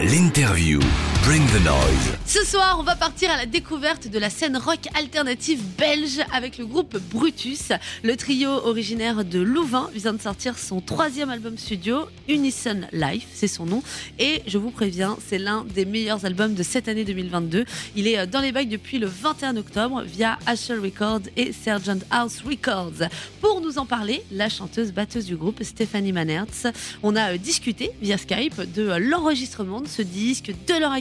L'interview. 0.00 1.17
Bring 1.24 1.46
the 1.48 1.62
noise. 1.64 2.18
Ce 2.24 2.44
soir, 2.44 2.76
on 2.78 2.82
va 2.82 2.94
partir 2.94 3.30
à 3.30 3.36
la 3.36 3.46
découverte 3.46 4.08
de 4.08 4.18
la 4.18 4.30
scène 4.30 4.56
rock 4.56 4.80
alternative 4.94 5.60
belge 5.76 6.20
avec 6.32 6.58
le 6.58 6.66
groupe 6.66 6.98
Brutus. 7.10 7.72
Le 8.02 8.16
trio 8.16 8.50
originaire 8.50 9.24
de 9.24 9.38
Louvain 9.38 9.90
vient 9.94 10.12
de 10.12 10.20
sortir 10.20 10.58
son 10.58 10.80
troisième 10.80 11.30
album 11.30 11.56
studio, 11.56 12.06
Unison 12.28 12.80
Life, 12.92 13.26
c'est 13.32 13.48
son 13.48 13.66
nom. 13.66 13.82
Et 14.18 14.42
je 14.46 14.58
vous 14.58 14.70
préviens, 14.70 15.16
c'est 15.26 15.38
l'un 15.38 15.64
des 15.64 15.84
meilleurs 15.84 16.24
albums 16.24 16.54
de 16.54 16.62
cette 16.62 16.88
année 16.88 17.04
2022. 17.04 17.64
Il 17.96 18.06
est 18.06 18.26
dans 18.26 18.40
les 18.40 18.52
bacs 18.52 18.68
depuis 18.68 18.98
le 18.98 19.06
21 19.06 19.56
octobre 19.56 20.02
via 20.02 20.38
Asher 20.46 20.76
Records 20.76 21.28
et 21.36 21.52
Sergeant 21.52 22.00
House 22.10 22.42
Records. 22.46 23.08
Pour 23.40 23.60
nous 23.60 23.78
en 23.78 23.86
parler, 23.86 24.22
la 24.30 24.48
chanteuse 24.48 24.92
batteuse 24.92 25.24
du 25.24 25.36
groupe, 25.36 25.62
Stéphanie 25.62 26.12
Manertz. 26.12 26.66
On 27.02 27.16
a 27.16 27.38
discuté 27.38 27.90
via 28.02 28.18
Skype 28.18 28.72
de 28.74 28.96
l'enregistrement 28.98 29.80
de 29.80 29.88
ce 29.88 30.02
disque, 30.02 30.52
de 30.66 30.74
leur 30.74 30.92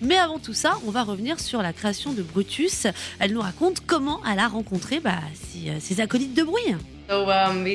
Mais 0.00 0.16
avant 0.16 0.38
tout 0.38 0.54
ça, 0.54 0.78
on 0.86 0.90
va 0.90 1.02
revenir 1.02 1.40
sur 1.40 1.62
la 1.62 1.72
création 1.72 2.12
de 2.12 2.22
Brutus. 2.22 2.86
Elle 3.18 3.32
nous 3.32 3.40
raconte 3.40 3.80
comment 3.86 4.20
elle 4.30 4.38
a 4.38 4.48
rencontré 4.48 5.00
bah, 5.00 5.20
ses, 5.34 5.80
ses 5.80 6.00
acolytes 6.00 6.34
de 6.34 6.42
bruit. 6.42 6.74
Um, 7.10 7.66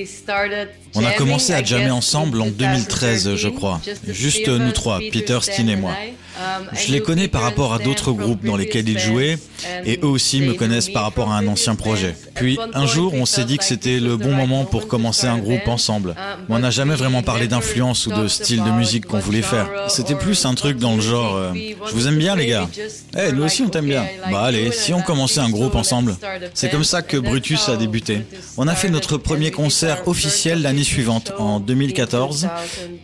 On 0.95 1.05
a 1.05 1.11
commencé 1.11 1.53
à 1.53 1.63
jammer 1.63 1.91
ensemble 1.91 2.41
en 2.41 2.47
2013, 2.47 3.35
je 3.35 3.47
crois. 3.49 3.79
Juste 4.07 4.47
nous 4.47 4.71
trois, 4.71 4.99
Peter, 5.11 5.37
Steen 5.41 5.69
et 5.69 5.75
moi. 5.75 5.93
Um, 6.39 6.69
je 6.71 6.93
les 6.93 7.01
connais 7.01 7.27
par 7.27 7.41
rapport 7.41 7.73
à 7.73 7.79
d'autres 7.79 8.13
groupes 8.13 8.45
dans 8.45 8.55
lesquels 8.55 8.87
ils 8.87 8.97
jouaient, 8.99 9.37
et 9.85 9.99
eux 10.01 10.07
aussi 10.07 10.39
me 10.39 10.53
connaissent 10.53 10.89
par 10.89 11.03
rapport 11.03 11.31
à 11.31 11.37
un 11.37 11.47
ancien 11.47 11.75
projet. 11.75 12.15
Puis 12.33 12.57
un 12.73 12.85
jour, 12.85 13.13
on 13.13 13.25
s'est 13.25 13.43
dit 13.43 13.57
que 13.57 13.65
c'était 13.65 13.99
le 13.99 14.15
bon 14.15 14.33
moment 14.33 14.63
pour 14.63 14.87
commencer 14.87 15.27
un 15.27 15.37
groupe 15.37 15.67
ensemble. 15.67 16.11
Um, 16.11 16.15
Mais 16.47 16.55
on 16.55 16.59
n'a 16.59 16.69
jamais 16.69 16.95
vraiment 16.95 17.23
parlé 17.23 17.47
d'influence 17.47 18.07
ou 18.07 18.13
de 18.13 18.29
style 18.29 18.63
de 18.63 18.71
musique 18.71 19.05
qu'on 19.05 19.19
voulait 19.19 19.41
faire. 19.41 19.67
C'était 19.89 20.15
plus 20.15 20.45
un 20.45 20.53
truc 20.53 20.77
dans 20.77 20.95
le 20.95 21.01
genre 21.01 21.35
euh, 21.35 21.51
Je 21.53 21.91
vous 21.93 22.07
aime 22.07 22.17
bien, 22.17 22.37
les 22.37 22.47
gars. 22.47 22.69
Eh, 23.17 23.33
nous 23.33 23.43
aussi, 23.43 23.61
on 23.61 23.69
t'aime 23.69 23.87
bien. 23.87 24.05
Bah 24.31 24.43
allez, 24.43 24.71
si 24.71 24.93
on 24.93 25.01
commençait 25.01 25.41
un 25.41 25.49
groupe 25.49 25.75
ensemble. 25.75 26.15
C'est 26.53 26.69
comme 26.69 26.85
ça 26.85 27.01
que 27.01 27.17
Brutus 27.17 27.67
a 27.67 27.75
débuté. 27.75 28.21
On 28.55 28.67
a 28.67 28.75
fait 28.75 28.89
notre 28.89 29.17
premier 29.19 29.51
concert 29.51 30.07
officiel 30.07 30.61
l'année 30.61 30.83
suivante, 30.83 31.31
en 31.37 31.59
2014, 31.59 32.47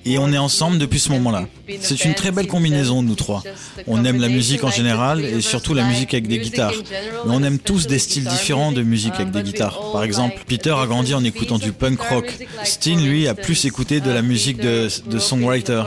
et 0.06 0.18
on 0.18 0.32
est 0.32 0.38
ensemble 0.38 0.78
depuis 0.78 1.00
ce 1.00 1.10
moment-là. 1.12 1.48
C'est 1.82 2.06
une 2.06 2.14
très 2.14 2.32
belle 2.32 2.48
combinaison, 2.48 3.02
nous 3.02 3.16
trois. 3.16 3.44
On 3.88 4.06
aime 4.06 4.20
la 4.20 4.30
musique 4.30 4.64
en 4.64 4.72
général 4.72 5.24
et 5.24 5.42
surtout 5.42 5.74
la 5.74 5.84
musique 5.84 6.14
avec 6.14 6.28
des 6.28 6.40
guitares. 6.40 6.74
Mais 7.26 7.32
on 7.34 7.44
aime 7.44 7.60
tous 7.60 7.88
des 7.88 8.00
styles 8.00 8.26
différents 8.26 8.72
de 8.72 8.82
musique 8.82 9.16
avec 9.16 9.32
des 9.32 9.44
guitares. 9.44 9.80
Par 9.92 10.04
exemple, 10.04 10.36
Peter 10.48 10.76
a 10.78 10.86
grandi 10.86 11.14
en 11.14 11.24
écoutant 11.24 11.58
du 11.58 11.72
punk 11.72 12.00
rock. 12.02 12.38
Steen, 12.64 13.06
lui, 13.06 13.28
a 13.28 13.34
plus 13.34 13.66
écouté 13.66 14.00
de 14.00 14.12
la 14.12 14.22
musique 14.22 14.58
de, 14.58 14.88
de 15.08 15.20
songwriter, 15.20 15.84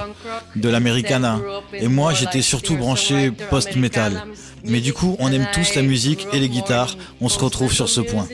de 0.57 0.69
l'americana. 0.69 1.41
Et 1.73 1.89
moi, 1.89 2.13
j'étais 2.15 2.43
surtout 2.43 2.77
branché 2.77 3.31
post-metal. 3.51 4.25
Mais 4.65 4.81
du 4.81 4.93
coup, 4.93 5.17
on 5.19 5.33
aime 5.33 5.47
tous 5.53 5.75
la 5.75 5.83
musique 5.83 6.27
et 6.33 6.39
les 6.39 6.49
guitares, 6.49 6.97
on 7.21 7.29
se 7.29 7.39
retrouve 7.39 7.73
sur 7.73 7.89
ce 7.89 8.01
point. 8.01 8.27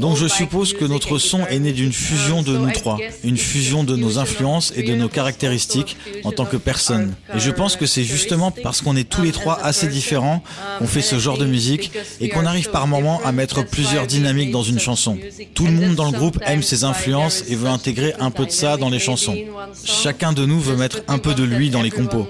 Donc 0.00 0.16
je 0.16 0.26
suppose 0.26 0.72
que 0.72 0.84
notre 0.84 1.18
son 1.18 1.46
est 1.46 1.58
né 1.58 1.72
d'une 1.72 1.92
fusion 1.92 2.42
de 2.42 2.56
nous 2.56 2.70
trois, 2.70 2.98
une 3.24 3.36
fusion 3.36 3.84
de 3.84 3.96
nos 3.96 4.18
influences 4.18 4.72
et 4.76 4.82
de 4.82 4.94
nos 4.94 5.08
caractéristiques 5.08 5.96
en 6.24 6.32
tant 6.32 6.46
que 6.46 6.56
personnes. 6.56 7.14
Et 7.34 7.40
je 7.40 7.50
pense 7.50 7.76
que 7.76 7.86
c'est 7.86 8.04
justement 8.04 8.50
parce 8.50 8.80
qu'on 8.80 8.96
est 8.96 9.08
tous 9.08 9.22
les 9.22 9.32
trois 9.32 9.58
assez 9.62 9.88
différents 9.88 10.42
qu'on 10.78 10.86
fait 10.86 11.02
ce 11.02 11.18
genre 11.18 11.38
de 11.38 11.46
musique 11.46 11.92
et 12.20 12.28
qu'on 12.28 12.46
arrive 12.46 12.70
par 12.70 12.86
moments 12.86 13.20
à 13.24 13.32
mettre 13.32 13.64
plusieurs 13.64 14.06
dynamiques 14.06 14.50
dans 14.50 14.62
une 14.62 14.78
chanson. 14.78 15.18
Tout 15.54 15.66
le 15.66 15.72
monde 15.72 15.94
dans 15.94 16.10
le 16.10 16.16
groupe 16.16 16.38
aime 16.46 16.62
ses 16.62 16.84
influences 16.84 17.44
et 17.48 17.54
veut 17.54 17.68
intégrer 17.68 18.14
un 18.18 18.30
peu 18.30 18.46
de 18.46 18.50
ça 18.50 18.76
dans 18.76 18.90
les 18.90 18.98
chansons. 18.98 19.36
Chacun 19.84 20.32
de 20.32 20.46
nous 20.46 20.60
veut 20.60 20.76
mettre 20.76 21.02
un 21.08 21.18
peu 21.18 21.34
de 21.34 21.44
lui 21.44 21.70
dans 21.70 21.82
les 21.82 21.90
compos. 21.90 22.26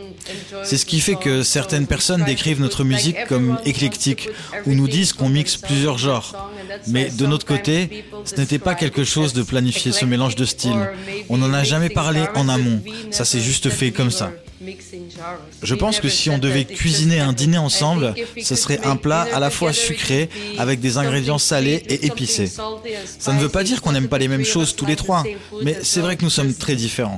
C'est 0.65 0.77
ce 0.77 0.87
qui 0.87 1.01
fait 1.01 1.17
que 1.17 1.43
certaines 1.43 1.87
personnes 1.87 2.25
décrivent 2.25 2.61
notre 2.61 2.85
musique 2.85 3.17
comme 3.29 3.59
éclectique 3.65 4.29
ou 4.67 4.75
nous 4.75 4.89
disent 4.89 5.13
qu'on 5.13 5.29
mixe 5.29 5.57
plusieurs 5.57 5.99
genres. 5.99 6.51
Mais 6.89 7.11
de 7.11 7.27
notre 7.27 7.47
côté, 7.47 8.05
ce 8.25 8.37
n'était 8.37 8.59
pas 8.59 8.75
quelque 8.75 9.05
chose 9.05 9.33
de 9.33 9.43
planifié, 9.43 9.93
ce 9.93 10.05
mélange 10.05 10.37
de 10.37 10.45
styles. 10.45 10.91
On 11.29 11.39
n'en 11.39 11.53
a 11.53 11.65
jamais 11.65 11.91
parlé 11.91 12.23
en 12.35 12.49
amont. 12.49 12.83
Ça 13.11 13.25
s'est 13.25 13.41
juste 13.41 13.71
fait 13.71 13.91
comme 13.91 14.11
ça. 14.11 14.33
Je 15.63 15.75
pense 15.75 16.01
que 16.01 16.09
si 16.09 16.31
on 16.31 16.39
devait 16.39 16.65
cuisiner 16.65 17.21
un 17.21 17.33
dîner 17.33 17.59
ensemble, 17.59 18.15
ce 18.41 18.55
serait 18.55 18.81
un 18.85 18.97
plat 18.97 19.27
à 19.33 19.41
la 19.41 19.51
fois 19.51 19.73
sucré 19.73 20.29
avec 20.59 20.81
des 20.81 20.99
ingrédients 20.99 21.39
salés 21.39 21.83
et 21.89 22.07
épicés. 22.07 22.47
Ça 22.47 23.33
ne 23.33 23.41
veut 23.41 23.49
pas 23.49 23.65
dire 23.65 23.83
qu'on 23.83 23.93
n'aime 23.93 24.09
pas 24.09 24.19
les 24.19 24.29
mêmes 24.29 24.45
choses 24.45 24.77
tous 24.77 24.87
les 24.87 24.97
trois, 24.97 25.25
mais 25.63 25.79
c'est 25.83 26.01
vrai 26.01 26.17
que 26.17 26.23
nous 26.23 26.31
sommes 26.31 26.55
très 26.55 26.77
différents. 26.77 27.17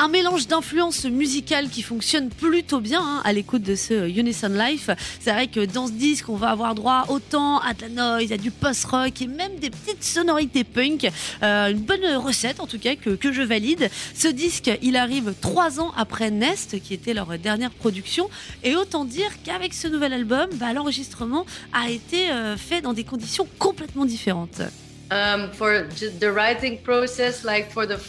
Un 0.00 0.06
mélange 0.06 0.46
d'influences 0.46 1.06
musicales 1.06 1.68
qui 1.68 1.82
fonctionne 1.82 2.28
plutôt 2.28 2.78
bien 2.78 3.00
hein, 3.02 3.20
à 3.24 3.32
l'écoute 3.32 3.62
de 3.62 3.74
ce 3.74 4.08
Unison 4.08 4.48
Life. 4.48 4.90
C'est 5.18 5.32
vrai 5.32 5.48
que 5.48 5.64
dans 5.64 5.88
ce 5.88 5.92
disque, 5.92 6.28
on 6.28 6.36
va 6.36 6.50
avoir 6.50 6.76
droit 6.76 7.06
autant 7.08 7.58
à 7.58 7.74
de 7.74 7.80
la 7.80 7.88
noise, 7.88 8.30
à 8.30 8.36
du 8.36 8.52
post-rock 8.52 9.20
et 9.20 9.26
même 9.26 9.56
des 9.56 9.70
petites 9.70 10.04
sonorités 10.04 10.62
punk. 10.62 11.10
Euh, 11.42 11.72
une 11.72 11.80
bonne 11.80 12.06
recette 12.14 12.60
en 12.60 12.68
tout 12.68 12.78
cas 12.78 12.94
que, 12.94 13.10
que 13.10 13.32
je 13.32 13.42
valide. 13.42 13.90
Ce 14.14 14.28
disque, 14.28 14.70
il 14.82 14.94
arrive 14.94 15.34
trois 15.40 15.80
ans 15.80 15.92
après 15.96 16.30
Nest, 16.30 16.80
qui 16.80 16.94
était 16.94 17.12
leur 17.12 17.36
dernière 17.36 17.72
production. 17.72 18.30
Et 18.62 18.76
autant 18.76 19.04
dire 19.04 19.42
qu'avec 19.42 19.74
ce 19.74 19.88
nouvel 19.88 20.12
album, 20.12 20.48
bah, 20.54 20.72
l'enregistrement 20.72 21.44
a 21.72 21.90
été 21.90 22.30
euh, 22.30 22.56
fait 22.56 22.82
dans 22.82 22.92
des 22.92 23.02
conditions 23.02 23.48
complètement 23.58 24.04
différentes. 24.04 24.62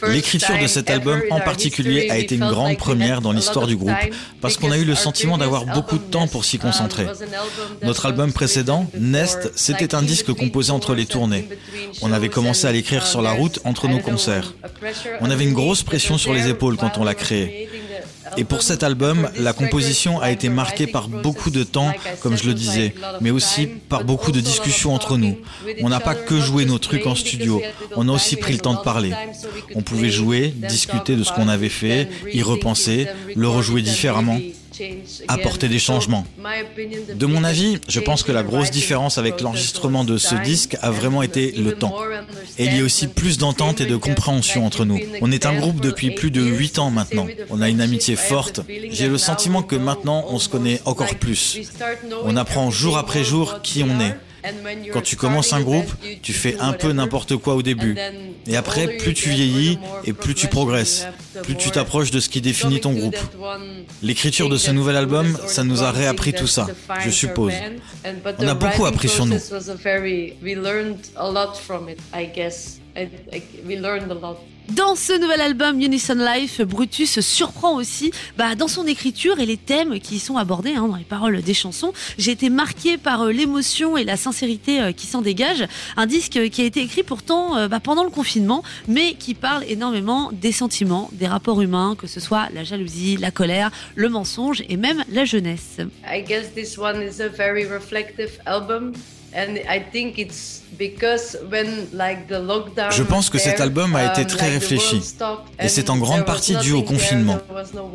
L'écriture 0.07 0.57
de 0.61 0.67
cet 0.67 0.89
album 0.89 1.21
en 1.31 1.39
particulier 1.39 2.09
a 2.09 2.17
été 2.17 2.35
une 2.35 2.47
grande 2.47 2.77
première 2.77 3.21
dans 3.21 3.31
l'histoire 3.31 3.67
du 3.67 3.77
groupe 3.77 3.91
parce 4.41 4.57
qu'on 4.57 4.71
a 4.71 4.77
eu 4.77 4.83
le 4.83 4.95
sentiment 4.95 5.37
d'avoir 5.37 5.65
beaucoup 5.65 5.97
de 5.97 6.03
temps 6.03 6.27
pour 6.27 6.45
s'y 6.45 6.59
Um, 6.59 6.61
concentrer. 6.61 7.07
Notre 7.83 8.05
album 8.05 8.33
précédent, 8.33 8.85
Nest, 8.93 9.51
c'était 9.55 9.95
un 9.95 10.01
disque 10.01 10.33
composé 10.33 10.71
entre 10.71 10.93
les 10.93 11.05
tournées. 11.05 11.47
On 12.01 12.11
avait 12.11 12.29
commencé 12.29 12.67
à 12.67 12.71
l'écrire 12.71 13.07
sur 13.07 13.21
la 13.21 13.31
route 13.31 13.59
entre 13.63 13.87
nos 13.87 13.99
concerts. 13.99 14.53
On 15.21 15.31
avait 15.31 15.45
une 15.45 15.53
grosse 15.53 15.83
pression 15.83 16.17
sur 16.17 16.33
les 16.33 16.49
épaules 16.49 16.77
quand 16.77 16.97
on 16.97 17.03
l'a 17.05 17.15
créé. 17.15 17.69
Et 18.37 18.43
pour 18.43 18.61
cet 18.61 18.83
album, 18.83 19.29
la 19.37 19.53
composition 19.53 20.19
a 20.21 20.31
été 20.31 20.49
marquée 20.49 20.87
par 20.87 21.07
beaucoup 21.07 21.49
de 21.49 21.63
temps, 21.63 21.91
comme 22.21 22.37
je 22.37 22.45
le 22.45 22.53
disais, 22.53 22.93
mais 23.21 23.31
aussi 23.31 23.67
par 23.67 24.03
beaucoup 24.03 24.31
de 24.31 24.39
discussions 24.39 24.93
entre 24.93 25.17
nous. 25.17 25.37
On 25.81 25.89
n'a 25.89 25.99
pas 25.99 26.15
que 26.15 26.39
joué 26.39 26.65
nos 26.65 26.79
trucs 26.79 27.07
en 27.07 27.15
studio, 27.15 27.61
on 27.95 28.07
a 28.09 28.11
aussi 28.11 28.35
pris 28.35 28.53
le 28.53 28.59
temps 28.59 28.75
de 28.75 28.81
parler. 28.81 29.13
On 29.75 29.81
pouvait 29.81 30.09
jouer, 30.09 30.53
discuter 30.55 31.15
de 31.15 31.23
ce 31.23 31.31
qu'on 31.31 31.47
avait 31.47 31.69
fait, 31.69 32.09
y 32.33 32.41
repenser, 32.41 33.07
le 33.35 33.47
rejouer 33.47 33.81
différemment 33.81 34.39
apporter 35.27 35.67
des 35.67 35.79
changements. 35.79 36.25
De 37.13 37.25
mon 37.25 37.43
avis, 37.43 37.79
je 37.87 37.99
pense 37.99 38.23
que 38.23 38.31
la 38.31 38.43
grosse 38.43 38.71
différence 38.71 39.17
avec 39.17 39.41
l'enregistrement 39.41 40.03
de 40.03 40.17
ce 40.17 40.35
disque 40.35 40.77
a 40.81 40.91
vraiment 40.91 41.21
été 41.21 41.51
le 41.51 41.73
temps. 41.73 41.95
Et 42.57 42.65
il 42.65 42.77
y 42.77 42.81
a 42.81 42.83
aussi 42.83 43.07
plus 43.07 43.37
d'entente 43.37 43.81
et 43.81 43.85
de 43.85 43.95
compréhension 43.95 44.65
entre 44.65 44.85
nous. 44.85 44.99
On 45.21 45.31
est 45.31 45.45
un 45.45 45.55
groupe 45.55 45.81
depuis 45.81 46.11
plus 46.11 46.31
de 46.31 46.41
8 46.41 46.79
ans 46.79 46.91
maintenant. 46.91 47.27
On 47.49 47.61
a 47.61 47.69
une 47.69 47.81
amitié 47.81 48.15
forte. 48.15 48.61
J'ai 48.89 49.07
le 49.07 49.17
sentiment 49.17 49.63
que 49.63 49.75
maintenant 49.75 50.25
on 50.29 50.39
se 50.39 50.49
connaît 50.49 50.81
encore 50.85 51.15
plus. 51.15 51.59
On 52.23 52.35
apprend 52.35 52.71
jour 52.71 52.97
après 52.97 53.23
jour 53.23 53.61
qui 53.61 53.83
on 53.83 53.99
est. 53.99 54.15
Quand 54.93 55.01
tu 55.01 55.15
commences 55.15 55.53
un 55.53 55.61
groupe, 55.61 55.91
tu 56.21 56.33
fais 56.33 56.57
un 56.59 56.73
peu 56.73 56.91
n'importe 56.91 57.35
quoi 57.37 57.55
au 57.55 57.61
début. 57.61 57.97
Et 58.47 58.55
après, 58.55 58.87
plus 58.87 59.13
tu 59.13 59.29
vieillis 59.29 59.79
et 60.05 60.13
plus 60.13 60.33
tu 60.33 60.47
progresses, 60.47 61.07
plus 61.43 61.55
tu 61.55 61.71
t'approches 61.71 62.11
de 62.11 62.19
ce 62.19 62.29
qui 62.29 62.41
définit 62.41 62.79
ton 62.79 62.93
groupe. 62.93 63.17
L'écriture 64.01 64.49
de 64.49 64.57
ce 64.57 64.71
nouvel 64.71 64.95
album, 64.95 65.37
ça 65.47 65.63
nous 65.63 65.83
a 65.83 65.91
réappris 65.91 66.33
tout 66.33 66.47
ça, 66.47 66.67
je 67.03 67.09
suppose. 67.09 67.53
On 68.39 68.47
a 68.47 68.53
beaucoup 68.53 68.85
appris 68.85 69.09
sur 69.09 69.25
nous. 69.25 69.37
Dans 74.75 74.95
ce 74.95 75.19
nouvel 75.19 75.41
album 75.41 75.81
Unison 75.81 76.13
Life, 76.13 76.61
Brutus 76.61 77.21
surprend 77.21 77.75
aussi 77.75 78.11
bah, 78.37 78.53
dans 78.53 78.67
son 78.67 78.85
écriture 78.85 79.39
et 79.39 79.47
les 79.47 79.57
thèmes 79.57 79.99
qui 79.99 80.17
y 80.17 80.19
sont 80.19 80.37
abordés 80.37 80.75
hein, 80.75 80.87
dans 80.87 80.95
les 80.95 81.03
paroles 81.03 81.41
des 81.41 81.55
chansons. 81.55 81.91
J'ai 82.19 82.31
été 82.31 82.51
marqué 82.51 82.97
par 82.97 83.23
euh, 83.23 83.31
l'émotion 83.31 83.97
et 83.97 84.03
la 84.03 84.15
sincérité 84.15 84.79
euh, 84.79 84.91
qui 84.91 85.07
s'en 85.07 85.21
dégage. 85.21 85.65
Un 85.97 86.05
disque 86.05 86.49
qui 86.51 86.61
a 86.61 86.65
été 86.65 86.81
écrit 86.81 87.01
pourtant 87.01 87.57
euh, 87.57 87.67
bah, 87.67 87.79
pendant 87.79 88.03
le 88.03 88.11
confinement, 88.11 88.63
mais 88.87 89.15
qui 89.15 89.33
parle 89.33 89.63
énormément 89.67 90.31
des 90.31 90.51
sentiments, 90.51 91.09
des 91.13 91.27
rapports 91.27 91.61
humains, 91.61 91.95
que 91.97 92.05
ce 92.05 92.19
soit 92.19 92.49
la 92.53 92.63
jalousie, 92.63 93.17
la 93.17 93.31
colère, 93.31 93.71
le 93.95 94.09
mensonge 94.09 94.63
et 94.69 94.77
même 94.77 95.03
la 95.09 95.25
jeunesse. 95.25 95.79
I 96.05 96.21
guess 96.21 96.53
this 96.53 96.77
one 96.77 97.01
is 97.01 97.21
a 97.21 97.27
very 97.27 97.65
reflective 97.65 98.39
album. 98.45 98.93
Je 102.91 103.03
pense 103.03 103.29
que 103.29 103.37
cet 103.37 103.61
album 103.61 103.95
a 103.95 104.11
été 104.11 104.25
très 104.25 104.49
réfléchi 104.49 105.01
et 105.59 105.67
c'est 105.67 105.89
en 105.89 105.97
grande 105.97 106.25
partie 106.25 106.55
dû 106.57 106.73
au 106.73 106.83
confinement. 106.83 107.37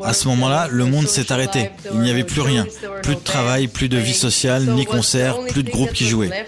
À 0.02 0.12
ce 0.12 0.28
moment-là, 0.28 0.68
le 0.70 0.84
monde 0.84 1.08
s'est 1.08 1.32
arrêté. 1.32 1.70
Il 1.92 2.00
n'y 2.00 2.10
avait 2.10 2.24
plus 2.24 2.40
rien. 2.40 2.66
Plus 3.02 3.14
de 3.14 3.20
travail, 3.20 3.68
plus 3.68 3.88
de 3.88 3.98
vie 3.98 4.14
sociale, 4.14 4.64
ni 4.64 4.84
concerts, 4.84 5.38
plus 5.46 5.62
de 5.62 5.70
groupes 5.70 5.92
qui 5.92 6.06
jouaient. 6.06 6.46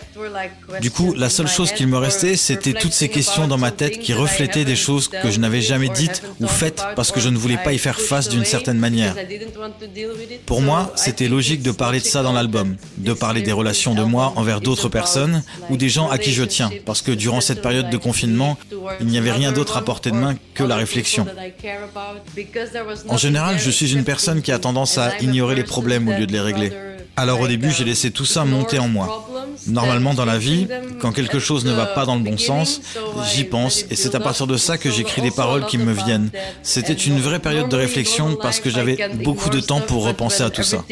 Du 0.80 0.90
coup, 0.90 1.14
la 1.14 1.28
seule 1.28 1.48
chose 1.48 1.72
qu'il 1.72 1.86
me 1.86 1.98
restait, 1.98 2.36
c'était 2.36 2.72
toutes 2.72 2.92
ces 2.92 3.08
questions 3.08 3.48
dans 3.48 3.58
ma 3.58 3.70
tête 3.70 3.98
qui 3.98 4.12
reflétaient 4.12 4.64
des 4.64 4.76
choses 4.76 5.08
que 5.08 5.30
je 5.30 5.38
n'avais 5.38 5.60
jamais 5.60 5.88
dites 5.88 6.22
ou 6.40 6.46
faites 6.46 6.82
parce 6.94 7.12
que 7.12 7.20
je 7.20 7.28
ne 7.28 7.36
voulais 7.36 7.56
pas 7.56 7.72
y 7.72 7.78
faire 7.78 8.00
face 8.00 8.28
d'une 8.28 8.44
certaine 8.44 8.78
manière. 8.78 9.14
Pour 10.46 10.60
moi, 10.62 10.92
c'était 10.96 11.28
logique 11.28 11.62
de 11.62 11.70
parler 11.70 12.00
de 12.00 12.04
ça 12.04 12.22
dans 12.22 12.32
l'album, 12.32 12.76
de 12.98 13.12
parler 13.12 13.42
des 13.42 13.52
relations 13.52 13.94
de 13.94 14.02
moi 14.02 14.32
envers 14.36 14.60
d'autres 14.60 14.88
personnes 14.88 15.42
ou 15.70 15.76
des 15.76 15.88
gens 15.88 16.08
à 16.08 16.18
qui 16.18 16.32
je 16.32 16.44
tiens, 16.44 16.70
parce 16.84 17.02
que 17.02 17.12
durant 17.12 17.40
cette 17.40 17.62
période 17.62 17.90
de 17.90 17.96
confinement, 17.96 18.58
il 19.00 19.06
n'y 19.06 19.18
avait 19.18 19.32
rien 19.32 19.52
d'autre 19.52 19.76
à 19.76 19.84
portée 19.84 20.10
de 20.10 20.16
main 20.16 20.34
que 20.54 20.64
la 20.64 20.76
réflexion. 20.76 21.26
En 23.08 23.16
général, 23.16 23.58
je 23.58 23.70
suis 23.70 23.92
une 23.92 24.04
personne 24.04 24.42
qui 24.42 24.52
a 24.52 24.58
tendance 24.58 24.98
à 24.98 25.18
ignorer 25.20 25.54
les 25.54 25.64
problèmes 25.64 26.08
au 26.08 26.12
lieu 26.12 26.26
de 26.26 26.32
les 26.32 26.40
régler. 26.40 26.72
Alors 27.16 27.40
au 27.40 27.48
début, 27.48 27.70
j'ai 27.70 27.84
laissé 27.84 28.10
tout 28.10 28.26
ça 28.26 28.44
monter 28.44 28.78
en 28.78 28.88
moi. 28.88 29.26
Normalement 29.66 30.14
dans 30.14 30.24
la 30.24 30.38
vie, 30.38 30.68
quand 31.00 31.12
quelque 31.12 31.38
chose 31.38 31.64
ne 31.64 31.72
va 31.72 31.86
pas 31.86 32.06
dans 32.06 32.16
le 32.16 32.22
bon 32.22 32.38
sens, 32.38 32.80
j'y 33.32 33.44
pense 33.44 33.84
et 33.90 33.96
c'est 33.96 34.14
à 34.14 34.20
partir 34.20 34.46
de 34.46 34.56
ça 34.56 34.78
que 34.78 34.90
j'écris 34.90 35.22
des 35.22 35.30
paroles 35.30 35.66
qui 35.66 35.78
me 35.78 35.92
viennent. 35.92 36.30
C'était 36.62 36.92
une 36.92 37.18
vraie 37.18 37.40
période 37.40 37.68
de 37.68 37.76
réflexion 37.76 38.36
parce 38.36 38.60
que 38.60 38.70
j'avais 38.70 38.96
beaucoup 39.24 39.50
de 39.50 39.60
temps 39.60 39.80
pour 39.80 40.04
repenser 40.04 40.42
à 40.42 40.50
tout 40.50 40.62
ça. 40.62 40.84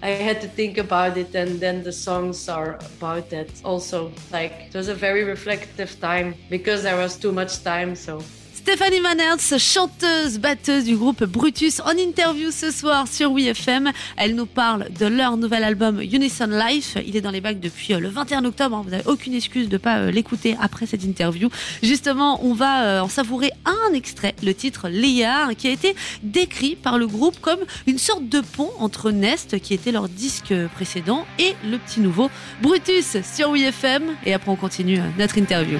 I 0.00 0.10
had 0.10 0.40
to 0.42 0.46
think 0.46 0.78
about 0.78 1.16
it, 1.18 1.34
and 1.34 1.58
then 1.58 1.82
the 1.82 1.92
songs 1.92 2.48
are 2.48 2.78
about 3.00 3.30
that 3.30 3.46
also. 3.64 4.12
Like, 4.32 4.68
it 4.68 4.74
was 4.74 4.88
a 4.88 4.94
very 4.94 5.24
reflective 5.24 5.98
time 6.00 6.36
because 6.48 6.84
there 6.84 6.96
was 6.96 7.16
too 7.16 7.32
much 7.32 7.64
time, 7.64 7.96
so. 7.96 8.22
Stéphanie 8.68 9.00
Manertz, 9.00 9.56
chanteuse, 9.56 10.38
batteuse 10.38 10.84
du 10.84 10.94
groupe 10.94 11.24
Brutus, 11.24 11.80
en 11.80 11.92
interview 11.92 12.50
ce 12.50 12.70
soir 12.70 13.08
sur 13.08 13.32
WeFM. 13.32 13.92
Elle 14.18 14.34
nous 14.34 14.44
parle 14.44 14.88
de 15.00 15.06
leur 15.06 15.38
nouvel 15.38 15.64
album 15.64 16.02
Unison 16.02 16.48
Life. 16.48 16.98
Il 17.06 17.16
est 17.16 17.22
dans 17.22 17.30
les 17.30 17.40
bacs 17.40 17.60
depuis 17.60 17.94
euh, 17.94 17.98
le 17.98 18.10
21 18.10 18.44
octobre. 18.44 18.76
Hein. 18.76 18.82
Vous 18.84 18.90
n'avez 18.90 19.06
aucune 19.06 19.32
excuse 19.32 19.70
de 19.70 19.72
ne 19.72 19.78
pas 19.78 20.00
euh, 20.00 20.10
l'écouter 20.10 20.54
après 20.60 20.84
cette 20.84 21.02
interview. 21.02 21.48
Justement, 21.82 22.44
on 22.44 22.52
va 22.52 22.82
euh, 22.82 23.00
en 23.00 23.08
savourer 23.08 23.52
un 23.64 23.94
extrait, 23.94 24.34
le 24.42 24.52
titre 24.52 24.90
Léa, 24.90 25.48
qui 25.56 25.68
a 25.68 25.70
été 25.70 25.96
décrit 26.22 26.76
par 26.76 26.98
le 26.98 27.06
groupe 27.06 27.40
comme 27.40 27.60
une 27.86 27.96
sorte 27.96 28.28
de 28.28 28.42
pont 28.42 28.70
entre 28.80 29.12
Nest, 29.12 29.58
qui 29.60 29.72
était 29.72 29.92
leur 29.92 30.10
disque 30.10 30.52
précédent, 30.74 31.24
et 31.38 31.54
le 31.64 31.78
petit 31.78 32.00
nouveau 32.00 32.30
Brutus 32.60 33.16
sur 33.22 33.52
WeFM. 33.52 34.02
Et 34.26 34.34
après, 34.34 34.50
on 34.50 34.56
continue 34.56 35.00
notre 35.16 35.38
interview. 35.38 35.78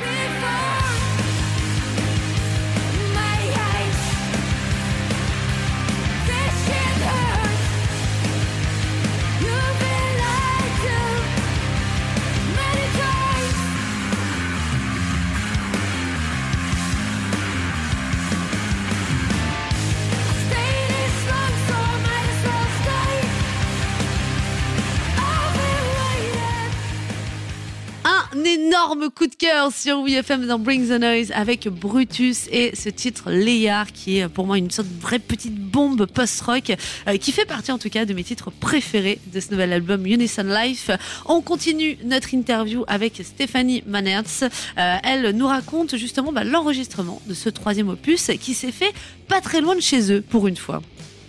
Énorme 28.79 29.11
coup 29.11 29.27
de 29.27 29.35
cœur 29.35 29.73
sur 29.73 30.03
WeFM 30.03 30.47
dans 30.47 30.61
Bring 30.61 30.87
the 30.87 31.01
Noise 31.01 31.33
avec 31.35 31.67
Brutus 31.67 32.47
et 32.53 32.77
ce 32.77 32.89
titre 32.89 33.33
Léard 33.33 33.91
qui 33.91 34.19
est 34.19 34.29
pour 34.29 34.47
moi 34.47 34.57
une 34.57 34.71
sorte 34.71 34.87
de 34.87 35.01
vraie 35.01 35.19
petite 35.19 35.57
bombe 35.57 36.07
post-rock 36.07 36.77
euh, 37.09 37.17
qui 37.17 37.33
fait 37.33 37.45
partie 37.45 37.73
en 37.73 37.79
tout 37.79 37.89
cas 37.89 38.05
de 38.05 38.15
mes 38.15 38.23
titres 38.23 38.53
préférés 38.53 39.19
de 39.33 39.41
ce 39.41 39.51
nouvel 39.51 39.73
album 39.73 40.07
Unison 40.07 40.45
Life. 40.45 40.93
On 41.27 41.41
continue 41.41 41.99
notre 42.05 42.35
interview 42.35 42.85
avec 42.87 43.21
Stéphanie 43.25 43.83
Manertz. 43.85 44.45
Euh, 44.45 44.97
elle 45.03 45.31
nous 45.31 45.49
raconte 45.49 45.97
justement 45.97 46.31
bah, 46.31 46.45
l'enregistrement 46.45 47.21
de 47.27 47.35
ce 47.35 47.49
troisième 47.49 47.89
opus 47.89 48.31
qui 48.41 48.55
s'est 48.55 48.71
fait 48.71 48.93
pas 49.27 49.41
très 49.41 49.61
loin 49.61 49.75
de 49.75 49.81
chez 49.81 50.13
eux 50.13 50.21
pour 50.21 50.47
une 50.47 50.57
fois. 50.57 50.83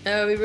Uh, 0.05 0.35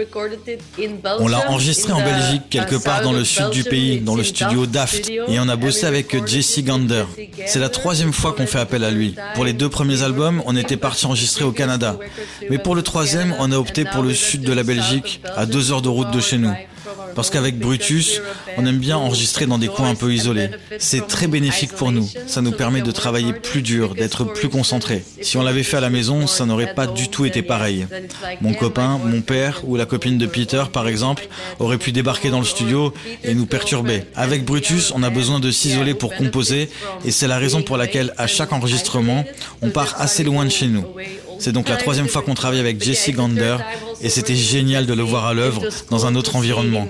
on 1.21 1.29
l'a 1.29 1.51
enregistré 1.51 1.93
en 1.93 2.03
Belgique, 2.03 2.43
quelque 2.51 2.75
part 2.75 3.03
dans 3.03 3.13
le 3.13 3.25
sud 3.25 3.51
du 3.51 3.63
pays, 3.63 4.01
dans 4.01 4.17
le 4.17 4.25
studio 4.25 4.67
Daft, 4.67 5.09
et 5.09 5.39
on 5.39 5.49
a 5.49 5.57
bossé 5.57 5.87
avec 5.87 6.27
Jesse 6.27 6.65
Gander. 6.65 7.05
C'est 7.47 7.61
la 7.61 7.69
troisième 7.69 8.13
fois 8.13 8.33
qu'on 8.33 8.47
fait 8.47 8.59
appel 8.59 8.83
à 8.83 8.91
lui. 8.91 9.15
Pour 9.35 9.45
les 9.45 9.53
deux 9.53 9.69
premiers 9.69 10.03
albums, 10.03 10.43
on 10.47 10.57
était 10.57 10.77
parti 10.77 11.07
enregistrer 11.07 11.45
au 11.45 11.53
Canada. 11.53 11.97
Mais 12.51 12.59
pour 12.59 12.75
le 12.75 12.83
troisième, 12.83 13.35
on 13.39 13.53
a 13.53 13.57
opté 13.57 13.85
pour 13.85 14.03
le 14.03 14.13
sud 14.13 14.43
de 14.43 14.53
la 14.53 14.65
Belgique, 14.65 15.21
à 15.37 15.47
deux 15.47 15.71
heures 15.73 15.83
de 15.83 15.89
route 15.89 16.11
de 16.11 16.21
chez 16.21 16.39
nous. 16.39 16.53
Parce 17.15 17.31
qu'avec 17.31 17.59
Brutus, 17.59 18.21
on 18.57 18.67
aime 18.67 18.79
bien 18.79 18.97
enregistrer 18.97 19.47
dans 19.47 19.59
des 19.59 19.69
coins 19.69 19.91
un 19.91 19.95
peu 19.95 20.13
isolés. 20.13 20.51
C'est 20.79 21.07
très 21.07 21.27
bénéfique 21.27 21.73
pour 21.73 21.93
nous. 21.93 22.09
Ça 22.27 22.43
nous 22.43 22.53
permet 22.53 22.83
de 22.83 22.91
travailler 22.91 23.33
plus 23.33 23.63
dur, 23.63 23.95
d'être 23.95 24.25
plus 24.25 24.49
concentré. 24.49 25.05
Si 25.23 25.37
on 25.37 25.43
l'avait 25.43 25.63
fait 25.63 25.77
à 25.77 25.81
la 25.81 25.91
maison, 25.91 26.27
ça 26.27 26.47
n'aurait 26.47 26.75
pas 26.75 26.87
du 26.87 27.09
tout 27.09 27.25
été 27.25 27.43
pareil. 27.43 27.87
Mon 28.41 28.55
copain, 28.55 28.99
mon 29.05 29.21
père 29.21 29.63
ou 29.65 29.77
la 29.77 29.87
copine 29.87 30.19
de 30.19 30.27
Peter, 30.27 30.65
par 30.73 30.89
exemple, 30.89 31.29
auraient 31.59 31.79
pu 31.79 31.93
débarquer 31.93 32.31
dans 32.31 32.41
le 32.41 32.45
studio 32.45 32.93
et 33.23 33.35
nous 33.35 33.47
perturber. 33.47 34.05
Avec 34.15 34.45
Brutus, 34.45 34.93
on 34.95 35.03
a 35.03 35.11
besoin 35.11 35.41
de 35.41 35.51
s'isoler 35.51 35.95
pour 35.95 36.15
composer 36.15 36.71
et 37.05 37.11
c'est 37.11 37.29
la 37.29 37.39
raison 37.39 37.63
pour 37.63 37.77
laquelle 37.77 38.13
à 38.17 38.27
chaque 38.27 38.53
enregistrement, 38.53 39.25
on 39.63 39.71
part 39.71 39.95
assez 39.99 40.25
loin 40.25 40.45
de 40.45 40.51
chez 40.51 40.67
nous. 40.69 40.85
C'est 41.39 41.53
donc 41.53 41.69
la 41.69 41.77
troisième 41.77 42.09
fois 42.09 42.23
qu'on 42.23 42.35
travaille 42.35 42.61
avec 42.61 42.83
Jesse 42.83 43.11
Gander 43.11 43.57
et 44.01 44.09
c'était 44.09 44.35
génial 44.35 44.87
de 44.87 44.95
le 44.95 45.03
voir 45.03 45.27
à 45.27 45.35
l'œuvre 45.35 45.63
dans 45.91 46.07
un 46.07 46.15
autre 46.15 46.37
environnement. 46.37 46.87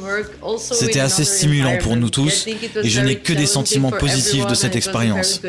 C'était 0.58 1.00
assez 1.00 1.24
stimulant 1.24 1.78
pour 1.78 1.96
nous 1.96 2.10
tous 2.10 2.46
et 2.46 2.88
je 2.88 3.00
n'ai 3.00 3.16
que 3.16 3.32
des 3.32 3.46
sentiments 3.46 3.90
positifs 3.90 4.46
de 4.46 4.54
cette 4.54 4.76
expérience. 4.76 5.40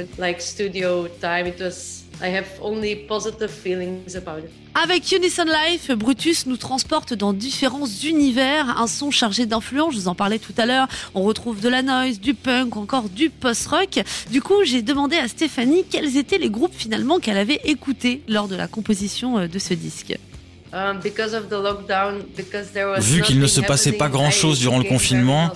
Avec 4.73 5.12
Unison 5.12 5.45
Life, 5.45 5.91
Brutus 5.91 6.45
nous 6.45 6.57
transporte 6.57 7.13
dans 7.13 7.33
différents 7.33 7.85
univers, 7.85 8.79
un 8.79 8.88
son 8.88 9.12
chargé 9.12 9.45
d'influence, 9.45 9.94
je 9.94 10.00
vous 10.00 10.07
en 10.07 10.15
parlais 10.15 10.39
tout 10.39 10.53
à 10.57 10.65
l'heure, 10.65 10.88
on 11.13 11.23
retrouve 11.23 11.62
de 11.62 11.69
la 11.69 11.81
noise, 11.81 12.19
du 12.19 12.33
punk, 12.33 12.75
encore 12.77 13.09
du 13.09 13.29
post-rock. 13.29 14.00
Du 14.31 14.41
coup, 14.41 14.63
j'ai 14.63 14.81
demandé 14.81 15.17
à 15.17 15.27
Stéphanie 15.27 15.83
quels 15.89 16.17
étaient 16.17 16.38
les 16.38 16.50
groupes 16.50 16.75
finalement 16.75 17.19
qu'elle 17.19 17.38
avait 17.38 17.62
écoutés 17.63 18.21
lors 18.27 18.47
de 18.47 18.56
la 18.56 18.67
composition 18.67 19.38
euh, 19.38 19.47
de 19.47 19.59
ce 19.59 19.73
disque. 19.73 20.17
Um, 20.75 21.00
Vu 23.00 23.22
qu'il 23.22 23.39
ne 23.39 23.48
se 23.48 23.62
passait 23.62 23.94
pas 23.94 24.10
grand-chose 24.10 24.60
durant 24.60 24.77
le 24.77 24.83
confinement, 24.83 25.50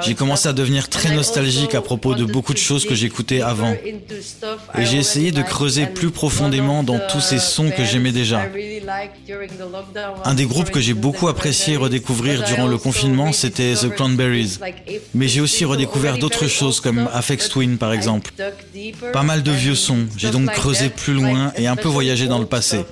j'ai 0.00 0.14
commencé 0.14 0.48
à 0.48 0.54
devenir 0.54 0.88
très 0.88 1.14
nostalgique 1.14 1.74
à 1.74 1.82
propos 1.82 2.14
de 2.14 2.24
beaucoup 2.24 2.54
de 2.54 2.58
choses 2.58 2.86
que 2.86 2.94
j'écoutais 2.94 3.42
avant. 3.42 3.74
Et 3.74 4.86
j'ai 4.86 4.96
essayé 4.96 5.30
de 5.30 5.42
creuser 5.42 5.84
plus 5.84 6.10
profondément 6.10 6.82
dans 6.82 6.98
tous 6.98 7.20
ces 7.20 7.38
sons 7.38 7.70
que 7.70 7.84
j'aimais 7.84 8.12
déjà. 8.12 8.46
Un 10.24 10.34
des 10.34 10.46
groupes 10.46 10.70
que 10.70 10.80
j'ai 10.80 10.94
beaucoup 10.94 11.28
apprécié 11.28 11.76
redécouvrir 11.76 12.44
durant 12.44 12.66
le 12.66 12.78
confinement, 12.78 13.32
c'était 13.32 13.74
The 13.74 13.90
Cranberries. 13.90 14.58
Mais 15.14 15.28
j'ai 15.28 15.40
aussi 15.40 15.64
redécouvert 15.64 16.18
d'autres 16.18 16.46
choses 16.46 16.80
comme 16.80 17.08
Afex 17.12 17.48
Twin 17.48 17.78
par 17.78 17.92
exemple. 17.92 18.32
Pas 19.12 19.22
mal 19.22 19.42
de 19.42 19.52
vieux 19.52 19.74
sons, 19.74 20.06
j'ai 20.16 20.30
donc 20.30 20.50
creusé 20.52 20.88
plus 20.88 21.14
loin 21.14 21.52
et 21.56 21.66
un 21.66 21.76
peu 21.76 21.88
voyagé 21.88 22.26
dans 22.26 22.38
le 22.38 22.46
passé. 22.46 22.84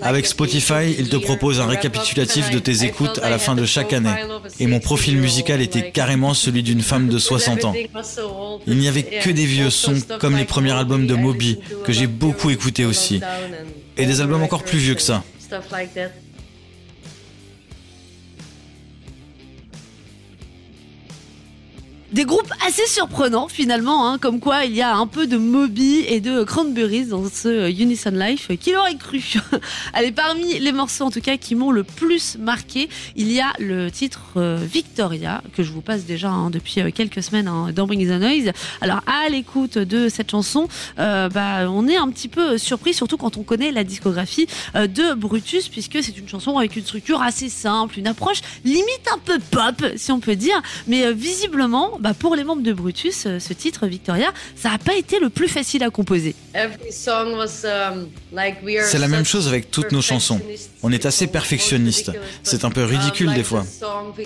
Avec 0.00 0.26
Spotify, 0.26 0.94
il 0.98 1.08
te 1.08 1.16
propose 1.16 1.60
un 1.60 1.66
récapitulatif 1.66 2.50
de 2.50 2.58
tes 2.58 2.84
écoutes 2.84 3.18
à 3.22 3.30
la 3.30 3.38
fin 3.38 3.54
de 3.54 3.64
chaque 3.64 3.92
année. 3.92 4.14
Et 4.58 4.66
mon 4.66 4.80
profil 4.80 5.16
musical 5.16 5.60
était 5.60 5.90
carrément 5.90 6.34
celui 6.40 6.62
d'une 6.62 6.82
femme 6.82 7.08
de 7.08 7.18
60 7.18 7.64
ans. 7.64 7.74
Il 8.66 8.76
n'y 8.76 8.88
avait 8.88 9.02
que 9.02 9.30
des 9.30 9.46
vieux 9.46 9.70
sons 9.70 9.98
comme 10.18 10.36
les 10.36 10.44
premiers 10.44 10.72
albums 10.72 11.06
de 11.06 11.14
Moby, 11.14 11.58
que 11.84 11.92
j'ai 11.92 12.06
beaucoup 12.06 12.50
écouté 12.50 12.84
aussi. 12.84 13.20
Et 14.00 14.06
des 14.06 14.22
albums 14.22 14.42
encore 14.42 14.62
plus 14.62 14.78
vieux 14.78 14.94
que 14.94 15.02
ça. 15.02 15.22
Des 22.12 22.24
groupes 22.24 22.52
assez 22.66 22.88
surprenants 22.88 23.46
finalement, 23.46 24.08
hein, 24.08 24.18
comme 24.18 24.40
quoi 24.40 24.64
il 24.64 24.74
y 24.74 24.82
a 24.82 24.96
un 24.96 25.06
peu 25.06 25.28
de 25.28 25.36
Moby 25.36 26.04
et 26.08 26.20
de 26.20 26.42
Cranberries 26.42 27.06
dans 27.06 27.30
ce 27.30 27.46
euh, 27.46 27.70
Unison 27.70 28.10
Life. 28.10 28.50
Qui 28.58 28.72
l'aurait 28.72 28.96
cru 28.96 29.22
Allez, 29.92 30.10
parmi 30.10 30.58
les 30.58 30.72
morceaux 30.72 31.04
en 31.04 31.12
tout 31.12 31.20
cas 31.20 31.36
qui 31.36 31.54
m'ont 31.54 31.70
le 31.70 31.84
plus 31.84 32.36
marqué, 32.36 32.88
il 33.14 33.30
y 33.30 33.40
a 33.40 33.52
le 33.60 33.92
titre 33.92 34.22
euh, 34.38 34.58
Victoria 34.60 35.40
que 35.54 35.62
je 35.62 35.70
vous 35.70 35.82
passe 35.82 36.04
déjà 36.04 36.30
hein, 36.30 36.50
depuis 36.50 36.80
euh, 36.80 36.90
quelques 36.92 37.22
semaines 37.22 37.46
hein, 37.46 37.68
dans 37.72 37.86
Bring 37.86 38.04
the 38.04 38.20
Noise. 38.20 38.50
Alors 38.80 39.02
à 39.06 39.28
l'écoute 39.28 39.78
de 39.78 40.08
cette 40.08 40.32
chanson, 40.32 40.66
bah, 40.96 41.70
on 41.70 41.86
est 41.86 41.96
un 41.96 42.08
petit 42.10 42.28
peu 42.28 42.58
surpris, 42.58 42.92
surtout 42.92 43.18
quand 43.18 43.36
on 43.36 43.44
connaît 43.44 43.70
la 43.70 43.84
discographie 43.84 44.48
de 44.74 45.14
Brutus, 45.14 45.68
puisque 45.68 46.02
c'est 46.02 46.16
une 46.18 46.28
chanson 46.28 46.58
avec 46.58 46.74
une 46.74 46.82
structure 46.82 47.22
assez 47.22 47.48
simple, 47.48 47.98
une 47.98 48.08
approche 48.08 48.40
limite 48.64 49.06
un 49.12 49.18
peu 49.18 49.38
pop, 49.38 49.84
si 49.96 50.10
on 50.10 50.18
peut 50.18 50.36
dire, 50.36 50.60
mais 50.88 51.12
visiblement 51.12 51.99
bah, 52.00 52.14
pour 52.18 52.34
les 52.34 52.44
membres 52.44 52.62
de 52.62 52.72
Brutus, 52.72 53.24
euh, 53.26 53.38
ce 53.38 53.52
titre 53.52 53.86
Victoria, 53.86 54.32
ça 54.56 54.70
n'a 54.70 54.78
pas 54.78 54.96
été 54.96 55.20
le 55.20 55.28
plus 55.28 55.48
facile 55.48 55.82
à 55.82 55.90
composer. 55.90 56.34
Um, 56.54 56.70
c'est 58.84 58.98
la 58.98 59.08
même 59.08 59.26
chose 59.26 59.48
avec 59.48 59.70
toutes 59.70 59.92
nos 59.92 60.00
chansons. 60.00 60.40
On 60.82 60.90
est 60.90 61.04
assez 61.04 61.26
perfectionniste. 61.26 62.10
C'est 62.42 62.64
un 62.64 62.70
peu 62.70 62.84
ridicule 62.84 63.34
des 63.34 63.44
fois. 63.44 63.66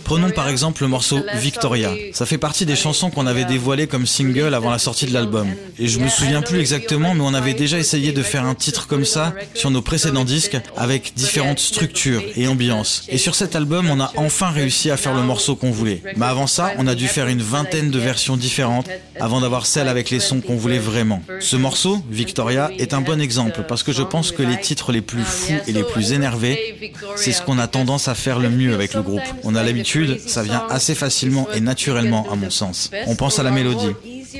Prenons 0.04 0.30
par 0.30 0.48
exemple 0.48 0.82
le 0.82 0.88
morceau 0.88 1.20
Victoria. 1.34 1.92
Ça 2.12 2.26
fait 2.26 2.38
partie 2.38 2.64
des 2.64 2.76
chansons 2.76 3.10
qu'on 3.10 3.26
avait 3.26 3.44
dévoilées 3.44 3.88
comme 3.88 4.06
single 4.06 4.54
avant 4.54 4.70
la 4.70 4.78
sortie 4.78 5.06
de 5.06 5.12
l'album. 5.12 5.48
Et 5.78 5.88
je 5.88 5.98
me 5.98 6.08
souviens 6.08 6.42
plus 6.42 6.60
exactement, 6.60 7.14
mais 7.14 7.22
on 7.22 7.34
avait 7.34 7.54
déjà 7.54 7.78
essayé 7.78 8.12
de 8.12 8.22
faire 8.22 8.44
un 8.44 8.54
titre 8.54 8.86
comme 8.86 9.04
ça 9.04 9.34
sur 9.54 9.70
nos 9.70 9.82
précédents 9.82 10.24
disques 10.24 10.56
avec 10.76 11.14
différentes 11.16 11.58
structures 11.58 12.22
et 12.36 12.46
ambiances. 12.46 13.04
Et 13.08 13.18
sur 13.18 13.34
cet 13.34 13.56
album, 13.56 13.90
on 13.90 14.00
a 14.00 14.12
enfin 14.16 14.50
réussi 14.50 14.90
à 14.90 14.96
faire 14.96 15.14
le 15.14 15.22
morceau 15.22 15.56
qu'on 15.56 15.72
voulait. 15.72 16.02
Mais 16.16 16.26
avant 16.26 16.46
ça, 16.46 16.72
on 16.78 16.86
a 16.86 16.94
dû 16.94 17.08
faire 17.08 17.26
une 17.26 17.42
vingtaine 17.42 17.63
de 17.72 17.98
versions 17.98 18.36
différentes 18.36 18.88
avant 19.18 19.40
d'avoir 19.40 19.66
celle 19.66 19.88
avec 19.88 20.10
les 20.10 20.20
sons 20.20 20.40
qu'on 20.40 20.56
voulait 20.56 20.78
vraiment. 20.78 21.22
Ce 21.40 21.56
morceau, 21.56 21.98
Victoria, 22.10 22.70
est 22.78 22.94
un 22.94 23.00
bon 23.00 23.20
exemple 23.20 23.64
parce 23.66 23.82
que 23.82 23.92
je 23.92 24.02
pense 24.02 24.32
que 24.32 24.42
les 24.42 24.60
titres 24.60 24.92
les 24.92 25.00
plus 25.00 25.24
fous 25.24 25.54
et 25.66 25.72
les 25.72 25.82
plus 25.82 26.12
énervés, 26.12 26.92
c'est 27.16 27.32
ce 27.32 27.42
qu'on 27.42 27.58
a 27.58 27.66
tendance 27.66 28.08
à 28.08 28.14
faire 28.14 28.38
le 28.38 28.50
mieux 28.50 28.74
avec 28.74 28.94
le 28.94 29.02
groupe. 29.02 29.22
On 29.42 29.54
a 29.54 29.62
l'habitude, 29.62 30.20
ça 30.20 30.42
vient 30.42 30.64
assez 30.70 30.94
facilement 30.94 31.48
et 31.54 31.60
naturellement 31.60 32.26
à 32.30 32.36
mon 32.36 32.50
sens. 32.50 32.90
On 33.06 33.16
pense 33.16 33.38
à 33.38 33.42
la 33.42 33.50
mélodie. 33.50 33.94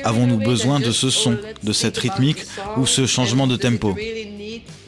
Avons-nous 0.04 0.38
besoin 0.38 0.80
de 0.80 0.90
ce 0.90 1.10
son, 1.10 1.36
de 1.62 1.72
cette 1.72 1.96
rythmique 1.96 2.44
ou 2.76 2.86
ce 2.86 3.06
changement 3.06 3.46
de 3.46 3.56
tempo? 3.56 3.96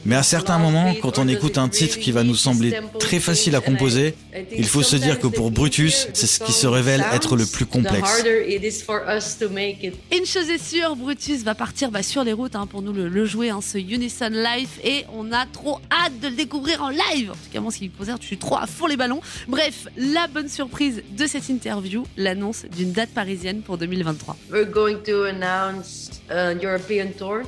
Mais 0.07 0.15
à 0.15 0.23
certains 0.23 0.57
moments, 0.57 0.93
quand 1.01 1.19
on 1.19 1.27
écoute 1.27 1.57
un 1.57 1.67
titre 1.67 1.99
qui 1.99 2.13
va 2.13 2.23
nous 2.23 2.35
sembler 2.35 2.79
très 2.97 3.19
facile 3.19 3.55
à 3.55 3.59
composer, 3.59 4.15
il 4.55 4.65
faut 4.65 4.81
se 4.81 4.95
dire 4.95 5.19
que 5.19 5.27
pour 5.27 5.51
Brutus, 5.51 6.07
c'est 6.13 6.27
ce 6.27 6.39
qui 6.39 6.53
se 6.53 6.65
révèle 6.65 7.03
être 7.13 7.35
le 7.35 7.45
plus 7.45 7.65
complexe. 7.65 8.23
Une 8.25 10.25
chose 10.25 10.49
est 10.49 10.63
sûre, 10.63 10.95
Brutus 10.95 11.43
va 11.43 11.55
partir 11.55 11.91
bah, 11.91 12.03
sur 12.03 12.23
les 12.23 12.31
routes 12.31 12.55
hein, 12.55 12.67
pour 12.67 12.81
nous 12.81 12.93
le, 12.93 13.25
jouer, 13.25 13.49
hein, 13.49 13.59
ce 13.61 13.77
Unison 13.77 14.29
Life, 14.29 14.79
et 14.81 15.03
on 15.13 15.33
a 15.33 15.45
trop 15.45 15.79
hâte 15.91 16.17
de 16.21 16.29
le 16.29 16.35
découvrir 16.35 16.81
en 16.81 16.89
live. 16.89 17.31
En 17.31 17.33
tout 17.33 17.51
cas, 17.51 17.59
moi, 17.59 17.71
ce 17.71 17.79
qui 17.79 17.89
me 17.89 17.97
concerne, 17.97 18.17
je 18.21 18.27
suis 18.27 18.37
trop 18.37 18.55
à 18.55 18.65
fond 18.65 18.87
les 18.87 18.95
ballons. 18.95 19.19
Bref, 19.49 19.87
la 19.97 20.27
bonne 20.27 20.47
surprise 20.47 21.03
de 21.17 21.27
cette 21.27 21.49
interview, 21.49 22.05
l'annonce 22.15 22.63
d'une 22.77 22.93
date 22.93 23.09
parisienne 23.09 23.61
pour 23.61 23.77
2023. 23.77 24.37
We're 24.49 24.65
going 24.65 24.99
to 25.05 25.25
announce 25.25 26.11
a 26.29 26.53
European 26.53 27.07
tour. 27.17 27.41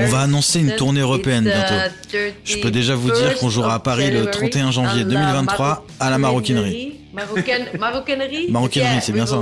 On 0.00 0.06
va 0.08 0.20
annoncer 0.20 0.60
une 0.60 0.74
tournée 0.76 1.00
européenne 1.00 1.44
bientôt. 1.44 1.74
Je 2.44 2.58
peux 2.58 2.70
déjà 2.70 2.94
vous 2.94 3.10
dire 3.10 3.36
qu'on 3.38 3.50
jouera 3.50 3.74
à 3.74 3.78
Paris 3.78 4.10
le 4.10 4.30
31 4.30 4.70
janvier 4.70 5.04
2023 5.04 5.86
à 6.00 6.10
la 6.10 6.18
maroquinerie. 6.18 6.99
Maroquinerie 7.12 8.50
Maroquinerie, 8.50 9.00
c'est 9.02 9.12
bien 9.12 9.26
ça. 9.26 9.40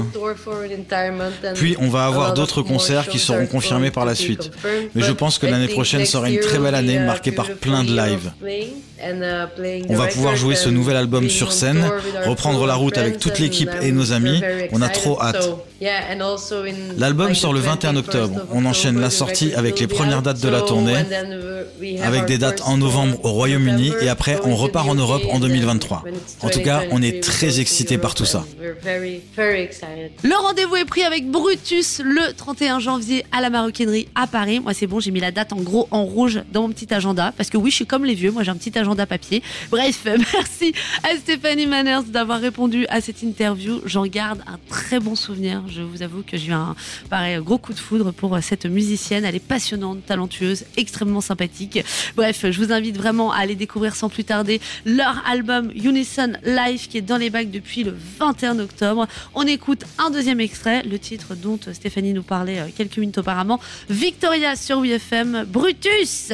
Puis 1.54 1.76
on 1.80 1.88
va 1.88 2.06
avoir 2.06 2.34
d'autres 2.34 2.62
concerts 2.62 3.08
qui 3.08 3.18
seront 3.18 3.46
confirmés 3.46 3.90
par 3.90 4.04
la 4.04 4.14
suite. 4.14 4.50
Mais 4.94 5.02
je 5.02 5.12
pense 5.12 5.38
que 5.38 5.46
l'année 5.46 5.68
prochaine 5.68 6.04
sera 6.04 6.30
une 6.30 6.40
très 6.40 6.58
belle 6.58 6.74
année 6.74 6.98
marquée 6.98 7.32
par 7.32 7.48
plein 7.48 7.84
de 7.84 7.94
lives. 7.94 8.32
Uh, 9.00 9.84
on 9.88 9.94
va 9.94 10.06
pouvoir 10.08 10.34
jouer 10.34 10.56
ce 10.56 10.68
nouvel 10.68 10.96
album 10.96 11.28
sur 11.28 11.52
scène, 11.52 11.88
reprendre 12.26 12.66
la 12.66 12.74
route 12.74 12.98
avec 12.98 13.18
toute 13.18 13.38
l'équipe 13.38 13.70
et 13.80 13.92
nos 13.92 14.12
amis. 14.12 14.42
On 14.72 14.82
a 14.82 14.88
trop 14.88 15.20
hâte. 15.22 15.48
L'album 16.96 17.34
sort 17.34 17.52
le 17.52 17.60
21 17.60 17.96
octobre. 17.96 18.40
On 18.52 18.66
enchaîne 18.66 19.00
la 19.00 19.10
sortie 19.10 19.54
avec 19.54 19.78
les 19.78 19.86
premières 19.86 20.22
dates 20.22 20.40
de 20.40 20.48
la 20.48 20.62
tournée, 20.62 20.96
avec 22.02 22.24
des 22.24 22.38
dates 22.38 22.62
en 22.64 22.76
novembre 22.76 23.18
au 23.24 23.30
Royaume-Uni 23.30 23.92
et 24.00 24.08
après 24.08 24.40
on 24.44 24.56
repart 24.56 24.88
en 24.88 24.96
Europe 24.96 25.22
en 25.30 25.38
2023. 25.38 26.04
En 26.42 26.48
tout 26.48 26.60
cas, 26.60 26.82
on 26.90 27.00
est 27.00 27.22
très 27.22 27.57
excités 27.60 27.98
par 27.98 28.14
tout 28.14 28.24
ça. 28.24 28.44
Le 28.60 30.42
rendez-vous 30.42 30.76
est 30.76 30.84
pris 30.84 31.02
avec 31.02 31.30
Brutus 31.30 32.00
le 32.04 32.32
31 32.32 32.78
janvier 32.78 33.24
à 33.32 33.40
la 33.40 33.50
maroquinerie 33.50 34.08
à 34.14 34.26
Paris. 34.26 34.60
Moi, 34.60 34.74
c'est 34.74 34.86
bon, 34.86 35.00
j'ai 35.00 35.10
mis 35.10 35.20
la 35.20 35.30
date 35.30 35.52
en 35.52 35.60
gros 35.60 35.88
en 35.90 36.04
rouge 36.04 36.42
dans 36.52 36.62
mon 36.62 36.70
petit 36.70 36.92
agenda 36.92 37.32
parce 37.36 37.50
que 37.50 37.56
oui, 37.56 37.70
je 37.70 37.76
suis 37.76 37.86
comme 37.86 38.04
les 38.04 38.14
vieux. 38.14 38.30
Moi, 38.30 38.42
j'ai 38.42 38.50
un 38.50 38.56
petit 38.56 38.76
agenda 38.78 39.06
papier. 39.06 39.42
Bref, 39.70 40.02
merci 40.06 40.72
à 41.02 41.16
Stéphanie 41.16 41.66
Manners 41.66 42.08
d'avoir 42.08 42.40
répondu 42.40 42.86
à 42.88 43.00
cette 43.00 43.22
interview. 43.22 43.80
J'en 43.84 44.06
garde 44.06 44.40
un 44.46 44.58
très 44.68 45.00
bon 45.00 45.14
souvenir. 45.14 45.62
Je 45.68 45.82
vous 45.82 46.02
avoue 46.02 46.22
que 46.22 46.36
j'ai 46.36 46.48
eu 46.48 46.52
un 46.52 46.76
pareil 47.10 47.38
gros 47.38 47.58
coup 47.58 47.72
de 47.72 47.78
foudre 47.78 48.12
pour 48.12 48.38
cette 48.42 48.66
musicienne. 48.66 49.24
Elle 49.24 49.36
est 49.36 49.40
passionnante, 49.40 50.04
talentueuse, 50.06 50.64
extrêmement 50.76 51.20
sympathique. 51.20 51.84
Bref, 52.16 52.44
je 52.50 52.62
vous 52.62 52.72
invite 52.72 52.96
vraiment 52.96 53.32
à 53.32 53.38
aller 53.38 53.54
découvrir 53.54 53.94
sans 53.96 54.08
plus 54.08 54.24
tarder 54.24 54.60
leur 54.84 55.22
album 55.26 55.70
Unison 55.74 56.32
Live 56.44 56.88
qui 56.88 56.98
est 56.98 57.02
dans 57.02 57.16
les 57.16 57.30
bacs 57.30 57.47
depuis 57.48 57.84
le 57.84 57.94
21 58.18 58.58
octobre. 58.58 59.06
On 59.34 59.46
écoute 59.46 59.84
un 59.98 60.10
deuxième 60.10 60.40
extrait, 60.40 60.82
le 60.82 60.98
titre 60.98 61.34
dont 61.34 61.58
Stéphanie 61.72 62.12
nous 62.12 62.22
parlait 62.22 62.60
euh, 62.60 62.68
quelques 62.74 62.98
minutes 62.98 63.18
auparavant, 63.18 63.60
Victoria 63.88 64.56
sur 64.56 64.78
WFM, 64.78 65.44
Brutus. 65.46 66.32